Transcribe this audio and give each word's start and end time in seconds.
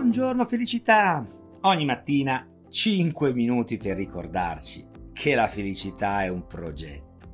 Buongiorno 0.00 0.46
felicità! 0.46 1.28
Ogni 1.60 1.84
mattina 1.84 2.48
5 2.70 3.34
minuti 3.34 3.76
per 3.76 3.98
ricordarci 3.98 4.82
che 5.12 5.34
la 5.34 5.46
felicità 5.46 6.22
è 6.22 6.28
un 6.28 6.46
progetto. 6.46 7.28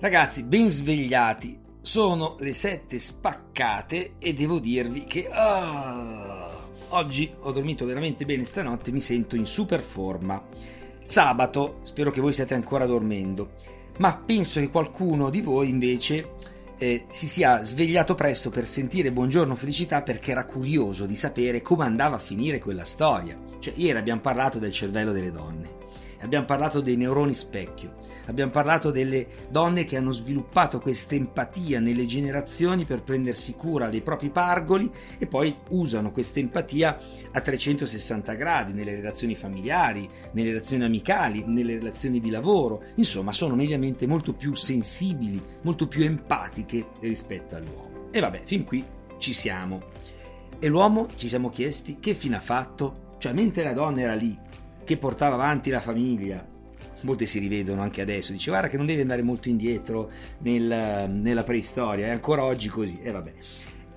Ragazzi, 0.00 0.42
ben 0.42 0.68
svegliati, 0.68 1.56
sono 1.80 2.34
le 2.40 2.52
7 2.54 2.98
spaccate 2.98 4.14
e 4.18 4.32
devo 4.32 4.58
dirvi 4.58 5.04
che 5.04 5.30
oh, 5.32 6.72
oggi 6.88 7.32
ho 7.38 7.52
dormito 7.52 7.86
veramente 7.86 8.24
bene 8.24 8.44
stanotte, 8.44 8.90
mi 8.90 9.00
sento 9.00 9.36
in 9.36 9.46
super 9.46 9.80
forma. 9.80 10.44
Sabato, 11.04 11.78
spero 11.84 12.10
che 12.10 12.20
voi 12.20 12.32
siate 12.32 12.54
ancora 12.54 12.84
dormendo, 12.84 13.52
ma 13.98 14.16
penso 14.16 14.58
che 14.58 14.70
qualcuno 14.70 15.30
di 15.30 15.40
voi 15.40 15.68
invece 15.68 16.34
eh, 16.78 17.06
si 17.08 17.26
sia 17.26 17.62
svegliato 17.64 18.14
presto 18.14 18.50
per 18.50 18.66
sentire 18.66 19.12
Buongiorno 19.12 19.54
Felicità 19.54 20.02
perché 20.02 20.30
era 20.30 20.44
curioso 20.44 21.06
di 21.06 21.16
sapere 21.16 21.62
come 21.62 21.84
andava 21.84 22.16
a 22.16 22.20
finire 22.20 22.58
quella 22.58 22.84
storia. 22.84 23.38
Cioè, 23.58 23.74
ieri 23.76 23.98
abbiamo 23.98 24.20
parlato 24.20 24.58
del 24.58 24.72
cervello 24.72 25.12
delle 25.12 25.30
donne 25.30 25.84
abbiamo 26.20 26.44
parlato 26.44 26.80
dei 26.80 26.96
neuroni 26.96 27.34
specchio, 27.34 27.94
abbiamo 28.26 28.50
parlato 28.50 28.90
delle 28.90 29.26
donne 29.48 29.84
che 29.84 29.96
hanno 29.96 30.12
sviluppato 30.12 30.80
questa 30.80 31.14
empatia 31.14 31.80
nelle 31.80 32.06
generazioni 32.06 32.84
per 32.84 33.02
prendersi 33.02 33.54
cura 33.54 33.88
dei 33.88 34.02
propri 34.02 34.30
pargoli 34.30 34.90
e 35.18 35.26
poi 35.26 35.56
usano 35.70 36.10
questa 36.10 36.38
empatia 36.38 36.98
a 37.32 37.40
360 37.40 38.34
gradi 38.34 38.72
nelle 38.72 38.94
relazioni 38.94 39.34
familiari, 39.34 40.08
nelle 40.32 40.48
relazioni 40.48 40.84
amicali, 40.84 41.44
nelle 41.46 41.78
relazioni 41.78 42.20
di 42.20 42.30
lavoro, 42.30 42.82
insomma 42.96 43.32
sono 43.32 43.54
mediamente 43.54 44.06
molto 44.06 44.32
più 44.32 44.54
sensibili, 44.54 45.42
molto 45.62 45.86
più 45.88 46.04
empatiche 46.04 46.86
rispetto 47.00 47.56
all'uomo. 47.56 48.08
E 48.10 48.20
vabbè, 48.20 48.42
fin 48.44 48.64
qui 48.64 48.84
ci 49.18 49.32
siamo. 49.32 49.82
E 50.58 50.68
l'uomo 50.68 51.08
ci 51.16 51.28
siamo 51.28 51.50
chiesti 51.50 51.98
che 52.00 52.14
fine 52.14 52.36
ha 52.36 52.40
fatto? 52.40 53.14
Cioè, 53.18 53.32
mentre 53.32 53.62
la 53.62 53.72
donna 53.72 54.00
era 54.00 54.14
lì 54.14 54.36
che 54.86 54.96
portava 54.96 55.34
avanti 55.34 55.68
la 55.68 55.80
famiglia. 55.80 56.46
Molte 57.02 57.26
si 57.26 57.38
rivedono 57.38 57.82
anche 57.82 58.00
adesso, 58.00 58.32
dice 58.32 58.50
guarda 58.50 58.68
che 58.68 58.78
non 58.78 58.86
devi 58.86 59.02
andare 59.02 59.20
molto 59.20 59.50
indietro 59.50 60.10
nel, 60.38 61.10
nella 61.10 61.42
preistoria, 61.42 62.06
è 62.06 62.10
ancora 62.10 62.44
oggi 62.44 62.68
così. 62.68 63.00
E 63.02 63.10
vabbè. 63.10 63.32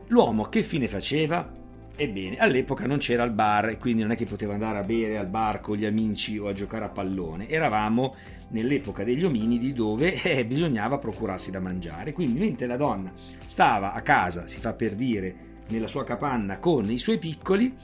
L'uomo 0.07 0.43
che 0.45 0.63
fine 0.63 0.87
faceva? 0.87 1.57
Ebbene, 1.95 2.37
all'epoca 2.37 2.87
non 2.87 2.97
c'era 2.97 3.23
il 3.23 3.31
bar 3.31 3.69
e 3.69 3.77
quindi 3.77 4.01
non 4.01 4.11
è 4.11 4.15
che 4.15 4.25
poteva 4.25 4.53
andare 4.53 4.79
a 4.79 4.83
bere 4.83 5.17
al 5.17 5.27
bar 5.27 5.59
con 5.59 5.75
gli 5.75 5.85
amici 5.85 6.37
o 6.37 6.47
a 6.47 6.53
giocare 6.53 6.85
a 6.85 6.89
pallone. 6.89 7.47
Eravamo 7.47 8.15
nell'epoca 8.49 9.03
degli 9.03 9.23
ominidi 9.23 9.73
dove 9.73 10.13
eh, 10.23 10.45
bisognava 10.45 10.97
procurarsi 10.97 11.51
da 11.51 11.59
mangiare. 11.59 12.13
Quindi 12.13 12.39
mentre 12.39 12.67
la 12.67 12.77
donna 12.77 13.11
stava 13.45 13.93
a 13.93 14.01
casa, 14.01 14.47
si 14.47 14.59
fa 14.59 14.73
per 14.73 14.95
dire, 14.95 15.35
nella 15.69 15.87
sua 15.87 16.03
capanna 16.03 16.59
con 16.59 16.89
i 16.89 16.97
suoi 16.97 17.19
piccoli, 17.19 17.75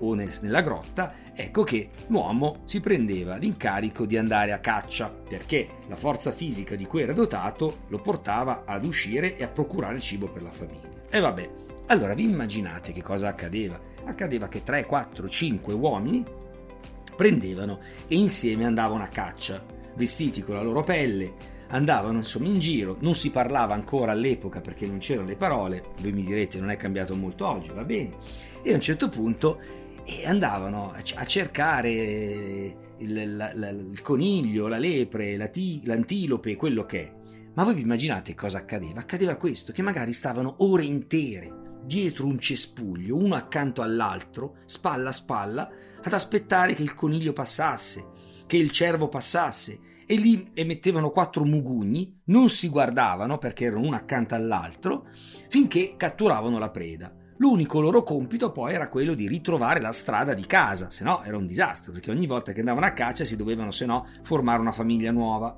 o 0.00 0.14
nella 0.14 0.60
grotta, 0.60 1.14
ecco 1.34 1.62
che 1.62 1.90
l'uomo 2.08 2.62
si 2.64 2.80
prendeva 2.80 3.36
l'incarico 3.36 4.04
di 4.06 4.16
andare 4.16 4.52
a 4.52 4.58
caccia, 4.58 5.08
perché 5.08 5.68
la 5.88 5.96
forza 5.96 6.32
fisica 6.32 6.74
di 6.74 6.86
cui 6.86 7.02
era 7.02 7.12
dotato 7.12 7.80
lo 7.88 8.00
portava 8.00 8.64
ad 8.64 8.84
uscire 8.84 9.36
e 9.36 9.44
a 9.44 9.48
procurare 9.48 10.00
cibo 10.00 10.28
per 10.28 10.42
la 10.42 10.50
famiglia. 10.50 10.88
E 11.08 11.20
vabbè, 11.20 11.50
allora 11.86 12.14
vi 12.14 12.24
immaginate 12.24 12.92
che 12.92 13.02
cosa 13.02 13.28
accadeva? 13.28 13.80
Accadeva 14.04 14.48
che 14.48 14.62
3, 14.62 14.86
4, 14.86 15.28
5 15.28 15.74
uomini 15.74 16.24
prendevano 17.16 17.80
e 18.06 18.16
insieme 18.16 18.64
andavano 18.64 19.02
a 19.02 19.08
caccia, 19.08 19.62
vestiti 19.94 20.42
con 20.42 20.54
la 20.54 20.62
loro 20.62 20.82
pelle, 20.82 21.58
andavano 21.70 22.18
insomma 22.18 22.48
in 22.48 22.58
giro, 22.58 22.96
non 23.00 23.14
si 23.14 23.30
parlava 23.30 23.74
ancora 23.74 24.12
all'epoca 24.12 24.60
perché 24.60 24.86
non 24.86 24.98
c'erano 24.98 25.28
le 25.28 25.36
parole, 25.36 25.84
voi 26.00 26.12
mi 26.12 26.24
direte 26.24 26.58
non 26.58 26.70
è 26.70 26.76
cambiato 26.76 27.14
molto 27.14 27.46
oggi, 27.46 27.70
va 27.72 27.84
bene, 27.84 28.16
e 28.62 28.72
a 28.72 28.74
un 28.74 28.80
certo 28.80 29.08
punto 29.08 29.60
e 30.10 30.26
andavano 30.26 30.92
a 30.92 31.24
cercare 31.24 31.88
il, 32.98 33.36
la, 33.36 33.52
la, 33.54 33.68
il 33.68 34.00
coniglio, 34.02 34.66
la 34.66 34.78
lepre, 34.78 35.36
la 35.36 35.46
ti, 35.46 35.86
l'antilope, 35.86 36.56
quello 36.56 36.84
che 36.84 37.02
è. 37.02 37.14
Ma 37.54 37.62
voi 37.62 37.74
vi 37.74 37.82
immaginate 37.82 38.34
cosa 38.34 38.58
accadeva? 38.58 39.00
Accadeva 39.00 39.36
questo, 39.36 39.72
che 39.72 39.82
magari 39.82 40.12
stavano 40.12 40.56
ore 40.58 40.82
intere 40.82 41.78
dietro 41.84 42.26
un 42.26 42.40
cespuglio, 42.40 43.16
uno 43.16 43.36
accanto 43.36 43.82
all'altro, 43.82 44.56
spalla 44.66 45.10
a 45.10 45.12
spalla, 45.12 45.70
ad 46.02 46.12
aspettare 46.12 46.74
che 46.74 46.82
il 46.82 46.94
coniglio 46.94 47.32
passasse, 47.32 48.08
che 48.46 48.56
il 48.56 48.70
cervo 48.70 49.08
passasse, 49.08 49.78
e 50.06 50.16
lì 50.16 50.50
emettevano 50.54 51.10
quattro 51.10 51.44
mugugni, 51.44 52.20
non 52.24 52.48
si 52.48 52.68
guardavano 52.68 53.38
perché 53.38 53.66
erano 53.66 53.86
uno 53.86 53.96
accanto 53.96 54.34
all'altro, 54.34 55.06
finché 55.48 55.94
catturavano 55.96 56.58
la 56.58 56.70
preda. 56.70 57.14
L'unico 57.40 57.80
loro 57.80 58.02
compito 58.02 58.52
poi 58.52 58.74
era 58.74 58.90
quello 58.90 59.14
di 59.14 59.26
ritrovare 59.26 59.80
la 59.80 59.92
strada 59.92 60.34
di 60.34 60.44
casa, 60.44 60.90
se 60.90 61.04
no 61.04 61.22
era 61.22 61.38
un 61.38 61.46
disastro, 61.46 61.90
perché 61.90 62.10
ogni 62.10 62.26
volta 62.26 62.52
che 62.52 62.58
andavano 62.58 62.84
a 62.84 62.90
caccia 62.90 63.24
si 63.24 63.34
dovevano, 63.34 63.70
se 63.70 63.86
no, 63.86 64.06
formare 64.22 64.60
una 64.60 64.72
famiglia 64.72 65.10
nuova. 65.10 65.56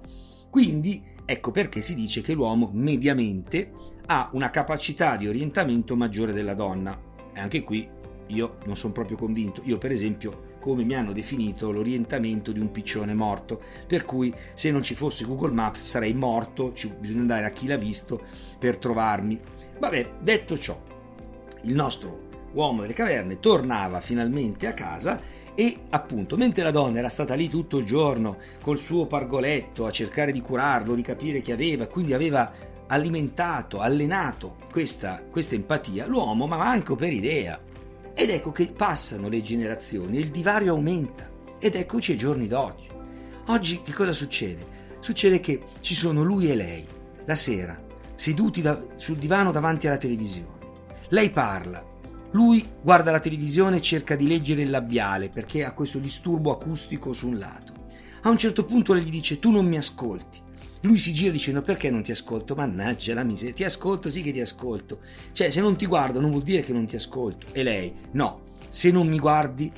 Quindi 0.48 1.02
ecco 1.24 1.50
perché 1.50 1.80
si 1.80 1.96
dice 1.96 2.20
che 2.20 2.34
l'uomo 2.34 2.70
mediamente 2.72 3.72
ha 4.06 4.30
una 4.32 4.50
capacità 4.50 5.16
di 5.16 5.26
orientamento 5.26 5.96
maggiore 5.96 6.32
della 6.32 6.54
donna. 6.54 6.96
E 7.34 7.40
anche 7.40 7.64
qui 7.64 7.88
io 8.28 8.58
non 8.64 8.76
sono 8.76 8.92
proprio 8.92 9.16
convinto. 9.16 9.60
Io, 9.64 9.78
per 9.78 9.90
esempio, 9.90 10.50
come 10.60 10.84
mi 10.84 10.94
hanno 10.94 11.10
definito 11.10 11.72
l'orientamento 11.72 12.52
di 12.52 12.60
un 12.60 12.70
piccione 12.70 13.12
morto, 13.12 13.60
per 13.88 14.04
cui 14.04 14.32
se 14.54 14.70
non 14.70 14.84
ci 14.84 14.94
fosse 14.94 15.24
Google 15.24 15.50
Maps 15.50 15.84
sarei 15.84 16.14
morto, 16.14 16.72
bisogna 17.00 17.22
andare 17.22 17.44
a 17.44 17.50
chi 17.50 17.66
l'ha 17.66 17.76
visto 17.76 18.22
per 18.56 18.78
trovarmi. 18.78 19.40
Vabbè, 19.80 20.18
detto 20.20 20.56
ciò, 20.56 20.80
il 21.62 21.74
nostro 21.74 22.30
uomo 22.52 22.82
delle 22.82 22.92
caverne 22.92 23.40
tornava 23.40 24.00
finalmente 24.00 24.66
a 24.66 24.74
casa 24.74 25.20
e 25.54 25.80
appunto 25.90 26.36
mentre 26.36 26.62
la 26.62 26.70
donna 26.70 26.98
era 26.98 27.08
stata 27.08 27.34
lì 27.34 27.48
tutto 27.48 27.78
il 27.78 27.84
giorno 27.84 28.38
col 28.62 28.78
suo 28.78 29.06
pargoletto 29.06 29.86
a 29.86 29.90
cercare 29.90 30.32
di 30.32 30.40
curarlo, 30.40 30.94
di 30.94 31.02
capire 31.02 31.42
che 31.42 31.52
aveva, 31.52 31.86
quindi 31.86 32.14
aveva 32.14 32.50
alimentato, 32.86 33.80
allenato 33.80 34.56
questa, 34.70 35.22
questa 35.30 35.54
empatia, 35.54 36.06
l'uomo 36.06 36.46
ma 36.46 36.56
manco 36.56 36.96
per 36.96 37.12
idea. 37.12 37.60
Ed 38.14 38.30
ecco 38.30 38.50
che 38.50 38.72
passano 38.74 39.28
le 39.28 39.40
generazioni 39.40 40.18
il 40.18 40.30
divario 40.30 40.72
aumenta. 40.72 41.30
Ed 41.58 41.76
eccoci 41.76 42.12
ai 42.12 42.18
giorni 42.18 42.48
d'oggi. 42.48 42.88
Oggi 43.46 43.82
che 43.82 43.92
cosa 43.92 44.12
succede? 44.12 44.80
Succede 45.00 45.40
che 45.40 45.62
ci 45.80 45.94
sono 45.94 46.22
lui 46.22 46.50
e 46.50 46.54
lei, 46.54 46.86
la 47.24 47.34
sera, 47.34 47.80
seduti 48.14 48.62
da, 48.62 48.80
sul 48.96 49.16
divano 49.16 49.52
davanti 49.52 49.86
alla 49.86 49.96
televisione 49.96 50.61
lei 51.12 51.28
parla. 51.28 51.84
Lui 52.32 52.66
guarda 52.80 53.10
la 53.10 53.20
televisione 53.20 53.76
e 53.76 53.82
cerca 53.82 54.16
di 54.16 54.26
leggere 54.26 54.62
il 54.62 54.70
labiale 54.70 55.28
perché 55.28 55.62
ha 55.62 55.72
questo 55.72 55.98
disturbo 55.98 56.52
acustico 56.52 57.12
su 57.12 57.28
un 57.28 57.38
lato. 57.38 57.74
A 58.22 58.30
un 58.30 58.38
certo 58.38 58.64
punto 58.64 58.94
lei 58.94 59.02
gli 59.02 59.10
dice 59.10 59.38
tu 59.38 59.50
non 59.50 59.66
mi 59.66 59.76
ascolti. 59.76 60.40
Lui 60.80 60.96
si 60.96 61.12
gira 61.12 61.30
dicendo 61.30 61.60
perché 61.60 61.90
non 61.90 62.02
ti 62.02 62.12
ascolto? 62.12 62.54
Mannaggia 62.54 63.12
la 63.12 63.24
miseria, 63.24 63.52
ti 63.52 63.64
ascolto, 63.64 64.10
sì 64.10 64.22
che 64.22 64.32
ti 64.32 64.40
ascolto. 64.40 65.00
Cioè 65.32 65.50
se 65.50 65.60
non 65.60 65.76
ti 65.76 65.84
guardo 65.84 66.18
non 66.18 66.30
vuol 66.30 66.44
dire 66.44 66.62
che 66.62 66.72
non 66.72 66.86
ti 66.86 66.96
ascolto. 66.96 67.48
E 67.52 67.62
lei, 67.62 67.94
no, 68.12 68.44
se 68.70 68.90
non 68.90 69.06
mi 69.06 69.18
guardi 69.18 69.70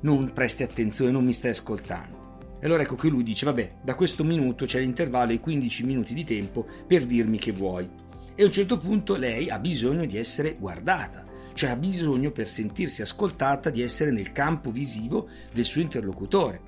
non 0.00 0.30
presti 0.34 0.62
attenzione, 0.62 1.10
non 1.10 1.24
mi 1.24 1.32
stai 1.32 1.52
ascoltando. 1.52 2.20
E 2.60 2.66
allora 2.66 2.82
ecco 2.82 2.96
che 2.96 3.08
lui 3.08 3.22
dice 3.22 3.46
vabbè, 3.46 3.76
da 3.82 3.94
questo 3.94 4.24
minuto 4.24 4.66
c'è 4.66 4.78
l'intervallo 4.78 5.30
di 5.30 5.40
15 5.40 5.84
minuti 5.84 6.12
di 6.12 6.24
tempo 6.24 6.66
per 6.86 7.06
dirmi 7.06 7.38
che 7.38 7.52
vuoi 7.52 7.88
e 8.34 8.42
a 8.42 8.46
un 8.46 8.52
certo 8.52 8.78
punto 8.78 9.16
lei 9.16 9.50
ha 9.50 9.58
bisogno 9.58 10.04
di 10.04 10.16
essere 10.16 10.56
guardata, 10.58 11.24
cioè 11.54 11.70
ha 11.70 11.76
bisogno 11.76 12.30
per 12.30 12.48
sentirsi 12.48 13.02
ascoltata 13.02 13.70
di 13.70 13.82
essere 13.82 14.10
nel 14.10 14.32
campo 14.32 14.70
visivo 14.70 15.28
del 15.52 15.64
suo 15.64 15.80
interlocutore. 15.80 16.60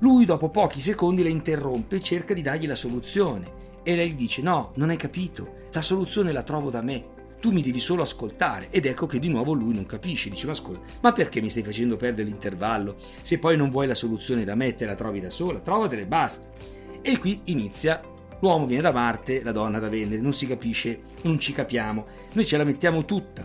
Lui 0.00 0.24
dopo 0.24 0.50
pochi 0.50 0.80
secondi 0.80 1.22
la 1.22 1.28
interrompe 1.28 1.96
e 1.96 2.02
cerca 2.02 2.34
di 2.34 2.42
dargli 2.42 2.66
la 2.66 2.76
soluzione 2.76 3.66
e 3.82 3.96
lei 3.96 4.10
gli 4.10 4.16
dice 4.16 4.42
no, 4.42 4.72
non 4.76 4.90
hai 4.90 4.96
capito, 4.96 5.66
la 5.72 5.82
soluzione 5.82 6.30
la 6.30 6.42
trovo 6.42 6.70
da 6.70 6.82
me, 6.82 7.16
tu 7.40 7.52
mi 7.52 7.62
devi 7.62 7.80
solo 7.80 8.02
ascoltare 8.02 8.68
ed 8.70 8.86
ecco 8.86 9.06
che 9.06 9.18
di 9.18 9.28
nuovo 9.28 9.52
lui 9.52 9.74
non 9.74 9.86
capisce, 9.86 10.30
dice 10.30 10.46
ma 10.46 10.52
ascolta, 10.52 10.86
ma 11.00 11.12
perché 11.12 11.40
mi 11.40 11.50
stai 11.50 11.62
facendo 11.62 11.96
perdere 11.96 12.28
l'intervallo? 12.28 12.96
Se 13.22 13.38
poi 13.38 13.56
non 13.56 13.70
vuoi 13.70 13.86
la 13.86 13.94
soluzione 13.94 14.44
da 14.44 14.54
me 14.54 14.74
te 14.74 14.86
la 14.86 14.94
trovi 14.94 15.20
da 15.20 15.30
sola, 15.30 15.60
trovatela 15.60 16.02
e 16.02 16.06
basta. 16.06 16.46
E 17.00 17.18
qui 17.18 17.40
inizia 17.44 18.02
L'uomo 18.40 18.66
viene 18.66 18.82
da 18.82 18.92
Marte, 18.92 19.42
la 19.42 19.52
donna 19.52 19.78
da 19.78 19.88
Venere, 19.88 20.20
non 20.20 20.32
si 20.32 20.46
capisce, 20.46 21.00
non 21.22 21.38
ci 21.38 21.52
capiamo. 21.52 22.06
Noi 22.32 22.46
ce 22.46 22.56
la 22.56 22.64
mettiamo 22.64 23.04
tutta, 23.04 23.44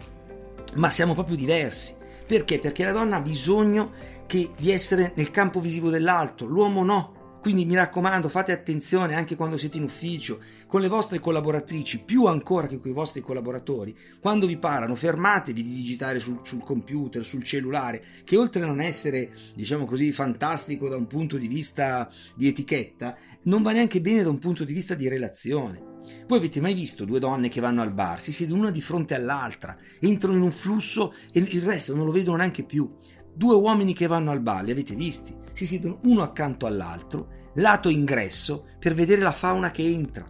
ma 0.76 0.90
siamo 0.90 1.14
proprio 1.14 1.36
diversi. 1.36 1.96
Perché? 2.26 2.60
Perché 2.60 2.84
la 2.86 2.92
donna 2.92 3.18
ha 3.18 3.22
bisogno 3.22 3.92
che, 4.28 4.52
di 4.58 4.72
essere 4.72 5.14
nel 5.16 5.32
campo 5.32 5.60
visivo 5.60 5.90
dell'altro, 5.90 6.46
l'uomo 6.46 6.84
no. 6.84 7.22
Quindi 7.44 7.66
mi 7.66 7.76
raccomando, 7.76 8.30
fate 8.30 8.54
attenzione 8.54 9.16
anche 9.16 9.36
quando 9.36 9.58
siete 9.58 9.76
in 9.76 9.84
ufficio, 9.84 10.40
con 10.66 10.80
le 10.80 10.88
vostre 10.88 11.20
collaboratrici, 11.20 12.02
più 12.06 12.26
ancora 12.26 12.68
che 12.68 12.80
con 12.80 12.90
i 12.90 12.94
vostri 12.94 13.20
collaboratori. 13.20 13.94
Quando 14.22 14.48
vi 14.48 14.56
parlano, 14.56 14.96
fermatevi 14.96 15.62
di 15.62 15.74
digitare 15.74 16.20
sul, 16.20 16.40
sul 16.44 16.64
computer, 16.64 17.26
sul 17.26 17.44
cellulare, 17.44 18.02
che 18.24 18.38
oltre 18.38 18.64
a 18.64 18.66
non 18.66 18.80
essere, 18.80 19.34
diciamo 19.56 19.84
così, 19.84 20.14
fantastico 20.14 20.88
da 20.88 20.96
un 20.96 21.06
punto 21.06 21.36
di 21.36 21.50
vista 21.50 22.10
di 22.34 22.48
etichetta, 22.48 23.18
non 23.42 23.62
va 23.62 23.74
neanche 23.74 24.00
bene 24.00 24.24
da 24.24 24.30
un 24.30 24.40
punto 24.40 24.64
di 24.64 24.72
vista 24.72 24.96
di 24.96 25.10
relazione. 25.10 25.92
Voi 26.26 26.38
avete 26.38 26.62
mai 26.62 26.74
visto 26.74 27.04
due 27.04 27.20
donne 27.20 27.50
che 27.50 27.60
vanno 27.60 27.82
al 27.82 27.92
bar, 27.92 28.22
si 28.22 28.32
siedono 28.32 28.62
una 28.62 28.72
di 28.72 28.82
fronte 28.82 29.16
all'altra, 29.16 29.78
entrano 30.00 30.38
in 30.38 30.44
un 30.44 30.52
flusso 30.54 31.14
e 31.34 31.40
il 31.40 31.62
resto 31.62 31.94
non 31.94 32.06
lo 32.06 32.14
vedono 32.14 32.38
neanche 32.38 32.64
più. 32.64 32.90
Due 33.36 33.56
uomini 33.56 33.94
che 33.94 34.06
vanno 34.06 34.30
al 34.30 34.42
bar, 34.42 34.64
li 34.64 34.72
avete 34.72 34.94
visti? 34.94 35.36
Si 35.54 35.66
siedono 35.66 36.00
uno 36.04 36.22
accanto 36.22 36.68
all'altro, 36.68 37.52
lato 37.56 37.90
ingresso, 37.90 38.66
per 38.78 38.94
vedere 38.94 39.22
la 39.22 39.32
fauna 39.32 39.72
che 39.72 39.84
entra. 39.84 40.30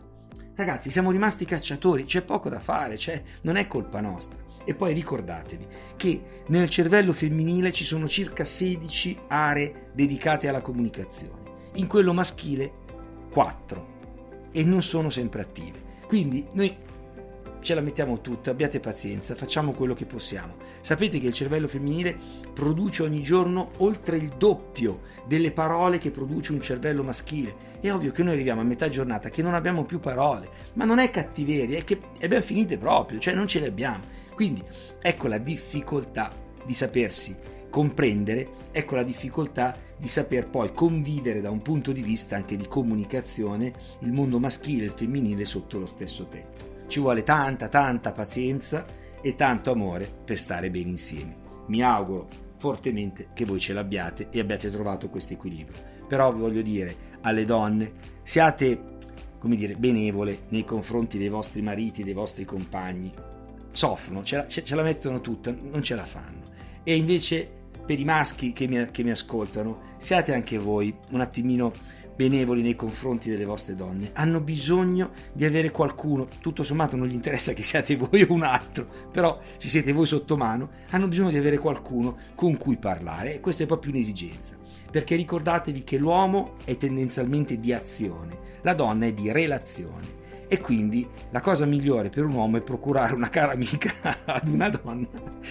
Ragazzi, 0.56 0.90
siamo 0.90 1.12
rimasti 1.12 1.44
cacciatori, 1.44 2.06
c'è 2.06 2.22
poco 2.22 2.48
da 2.48 2.60
fare, 2.60 2.98
cioè 2.98 3.22
non 3.42 3.58
è 3.58 3.68
colpa 3.68 4.00
nostra. 4.00 4.40
E 4.64 4.74
poi 4.74 4.94
ricordatevi 4.94 5.68
che 5.98 6.44
nel 6.48 6.70
cervello 6.70 7.12
femminile 7.12 7.74
ci 7.74 7.84
sono 7.84 8.08
circa 8.08 8.46
16 8.46 9.20
aree 9.28 9.90
dedicate 9.94 10.48
alla 10.48 10.62
comunicazione, 10.62 11.72
in 11.74 11.88
quello 11.88 12.14
maschile 12.14 12.72
4 13.32 13.88
e 14.54 14.64
non 14.64 14.82
sono 14.82 15.10
sempre 15.10 15.42
attive. 15.42 15.92
Quindi 16.08 16.46
noi 16.54 16.74
ce 17.64 17.74
la 17.74 17.82
mettiamo 17.82 18.22
tutta, 18.22 18.52
abbiate 18.52 18.80
pazienza, 18.80 19.36
facciamo 19.36 19.72
quello 19.72 19.94
che 19.94 20.06
possiamo. 20.06 20.56
Sapete 20.82 21.20
che 21.20 21.28
il 21.28 21.34
cervello 21.34 21.68
femminile 21.68 22.16
produce 22.54 23.04
ogni 23.04 23.24
giorno 23.24 23.72
oltre 23.78 24.18
il 24.18 24.34
doppio 24.38 25.02
delle 25.26 25.52
parole 25.52 25.98
che 25.98 26.12
produce 26.12 26.52
un 26.52 26.62
cervello 26.62 27.04
maschile. 27.04 27.72
È 27.80 27.92
ovvio 27.92 28.12
che 28.12 28.24
noi 28.24 28.34
arriviamo 28.34 28.62
a 28.62 28.66
metà 28.66 28.90
giornata 28.90 29.30
che 29.30 29.42
non 29.42 29.54
abbiamo 29.54 29.86
più 29.86 30.00
parole, 30.00 30.50
ma 30.74 30.86
non 30.86 31.00
è 31.00 31.10
cattiveria, 31.10 31.80
è 31.80 31.84
che 31.84 32.00
abbiamo 32.22 32.44
finite 32.44 32.78
proprio, 32.78 33.20
cioè 33.20 33.34
non 33.34 33.48
ce 33.48 33.60
le 33.60 33.68
abbiamo. 33.68 34.04
Quindi 34.36 34.64
ecco 35.02 35.28
la 35.28 35.38
difficoltà 35.38 36.32
di 36.66 36.74
sapersi 36.74 37.36
comprendere, 37.70 38.50
ecco 38.72 38.96
la 38.96 39.04
difficoltà 39.04 39.76
di 39.98 40.08
saper 40.08 40.48
poi 40.48 40.74
convivere 40.74 41.42
da 41.42 41.50
un 41.50 41.62
punto 41.62 41.92
di 41.92 42.04
vista 42.04 42.36
anche 42.36 42.56
di 42.56 42.68
comunicazione 42.68 43.74
il 44.02 44.12
mondo 44.12 44.38
maschile 44.38 44.84
e 44.84 44.88
il 44.88 44.94
femminile 44.94 45.46
sotto 45.46 45.80
lo 45.80 45.86
stesso 45.86 46.28
tetto. 46.28 46.73
Ci 46.94 47.00
vuole 47.00 47.24
tanta, 47.24 47.70
tanta 47.70 48.12
pazienza 48.12 48.86
e 49.20 49.34
tanto 49.34 49.72
amore 49.72 50.08
per 50.24 50.38
stare 50.38 50.70
bene 50.70 50.92
insieme. 50.92 51.36
Mi 51.66 51.82
auguro 51.82 52.28
fortemente 52.60 53.30
che 53.34 53.46
voi 53.46 53.60
ce 53.60 53.74
l'abbiate 53.74 54.28
e 54.30 54.40
abbiate 54.40 54.70
trovato 54.70 55.10
questo 55.10 55.34
equilibrio. 55.34 55.76
Però 56.08 56.32
vi 56.32 56.42
voglio 56.42 56.62
dire 56.62 56.96
alle 57.22 57.46
donne, 57.46 57.94
siate, 58.22 58.98
come 59.40 59.56
dire, 59.56 59.74
benevole 59.74 60.42
nei 60.50 60.64
confronti 60.66 61.18
dei 61.18 61.30
vostri 61.30 61.64
mariti, 61.64 62.04
dei 62.04 62.14
vostri 62.14 62.46
compagni. 62.46 63.12
Soffrono, 63.72 64.24
ce 64.24 64.36
la, 64.36 64.48
ce, 64.48 64.76
la 64.76 64.84
mettono 64.84 65.20
tutta, 65.20 65.52
non 65.52 65.82
ce 65.82 65.96
la 65.96 66.06
fanno. 66.06 66.44
E 66.84 66.96
invece 66.96 67.50
per 67.84 68.00
i 68.00 68.06
maschi 68.06 68.54
che 68.54 68.68
mi, 68.68 68.92
che 68.92 69.02
mi 69.02 69.10
ascoltano, 69.10 69.96
siate 69.98 70.32
anche 70.32 70.60
voi 70.60 70.96
un 71.10 71.22
attimino 71.22 71.72
benevoli 72.16 72.62
nei 72.62 72.76
confronti 72.76 73.30
delle 73.30 73.46
vostre 73.46 73.76
donne, 73.76 74.12
hanno 74.14 74.42
bisogno 74.42 75.12
di 75.34 75.46
avere 75.46 75.72
qualcuno, 75.72 76.28
tutto 76.40 76.64
sommato 76.64 76.96
non 76.96 77.08
gli 77.08 77.14
interessa 77.14 77.54
che 77.54 77.64
siate 77.64 77.96
voi 77.98 78.24
o 78.24 78.34
un 78.34 78.44
altro, 78.44 78.88
però 79.12 79.40
se 79.58 79.68
siete 79.68 79.92
voi 79.92 80.06
sotto 80.06 80.38
mano, 80.38 80.70
hanno 80.92 81.08
bisogno 81.08 81.30
di 81.30 81.38
avere 81.38 81.58
qualcuno 81.58 82.18
con 82.36 82.58
cui 82.58 82.78
parlare 82.78 83.36
e 83.36 83.40
questa 83.40 83.64
è 83.64 83.68
proprio 83.68 83.92
un'esigenza, 83.92 84.58
perché 84.92 85.16
ricordatevi 85.16 85.84
che 85.84 85.98
l'uomo 85.98 86.56
è 86.66 86.78
tendenzialmente 86.78 87.60
di 87.60 87.74
azione, 87.74 88.38
la 88.62 88.74
donna 88.74 89.06
è 89.06 89.14
di 89.14 89.32
relazione. 89.32 90.22
E 90.48 90.60
quindi 90.62 91.08
la 91.32 91.42
cosa 91.42 91.66
migliore 91.66 92.10
per 92.10 92.26
un 92.26 92.34
uomo 92.34 92.58
è 92.58 92.62
procurare 92.62 93.16
una 93.16 93.30
cara 93.30 93.54
amica 93.54 93.92
ad 94.26 94.48
una 94.50 94.70
donna 94.70 95.08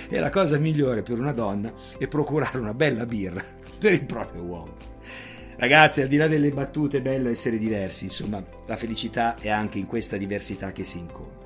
e 0.09 0.19
la 0.21 0.29
cosa 0.29 0.59
migliore 0.59 1.03
per 1.03 1.19
una 1.19 1.33
donna 1.33 1.73
è 1.99 2.07
procurare 2.07 2.59
una 2.59 2.75
bella 2.75 3.05
birra 3.05 3.43
per 3.81 3.95
il 3.95 4.05
proprio 4.05 4.43
uomo. 4.43 4.77
Ragazzi, 5.57 6.01
al 6.01 6.09
di 6.09 6.17
là 6.17 6.27
delle 6.27 6.51
battute, 6.51 6.99
è 6.99 7.03
bello 7.03 7.29
essere 7.29 7.59
diversi, 7.59 8.05
insomma, 8.05 8.45
la 8.67 8.77
felicità 8.77 9.37
è 9.39 9.49
anche 9.49 9.79
in 9.79 9.87
questa 9.87 10.17
diversità 10.17 10.73
che 10.73 10.85
si 10.85 10.99
incontra. 10.99 11.41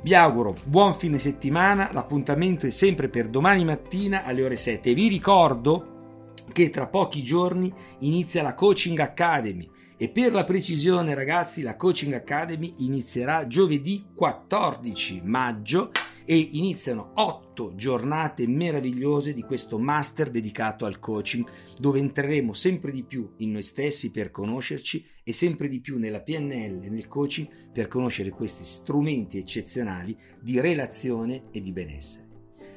Vi 0.00 0.14
auguro 0.14 0.54
buon 0.64 0.94
fine 0.94 1.18
settimana, 1.18 1.90
l'appuntamento 1.92 2.66
è 2.66 2.70
sempre 2.70 3.08
per 3.08 3.28
domani 3.28 3.64
mattina 3.64 4.24
alle 4.24 4.44
ore 4.44 4.56
7. 4.56 4.94
Vi 4.94 5.08
ricordo 5.08 6.32
che 6.52 6.70
tra 6.70 6.86
pochi 6.86 7.22
giorni 7.22 7.72
inizia 7.98 8.42
la 8.42 8.54
Coaching 8.54 8.98
Academy 9.00 9.68
e 9.96 10.08
per 10.08 10.32
la 10.32 10.44
precisione 10.44 11.14
ragazzi 11.14 11.62
la 11.62 11.74
Coaching 11.74 12.12
Academy 12.14 12.74
inizierà 12.78 13.48
giovedì 13.48 14.06
14 14.14 15.22
maggio 15.24 15.90
e 16.30 16.36
iniziano 16.36 17.12
otto 17.14 17.72
giornate 17.74 18.46
meravigliose 18.46 19.32
di 19.32 19.40
questo 19.40 19.78
master 19.78 20.28
dedicato 20.28 20.84
al 20.84 20.98
coaching 20.98 21.48
dove 21.80 22.00
entreremo 22.00 22.52
sempre 22.52 22.92
di 22.92 23.02
più 23.02 23.32
in 23.38 23.52
noi 23.52 23.62
stessi 23.62 24.10
per 24.10 24.30
conoscerci 24.30 25.02
e 25.24 25.32
sempre 25.32 25.68
di 25.68 25.80
più 25.80 25.98
nella 25.98 26.20
PNL 26.20 26.82
e 26.82 26.90
nel 26.90 27.08
coaching 27.08 27.70
per 27.72 27.88
conoscere 27.88 28.28
questi 28.28 28.64
strumenti 28.64 29.38
eccezionali 29.38 30.14
di 30.38 30.60
relazione 30.60 31.44
e 31.50 31.62
di 31.62 31.72
benessere. 31.72 32.26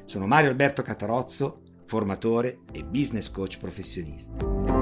Sono 0.06 0.28
Mario 0.28 0.50
Alberto 0.50 0.82
Catarozzo, 0.82 1.64
formatore 1.88 2.60
e 2.72 2.86
business 2.86 3.30
coach 3.30 3.60
professionista. 3.60 4.81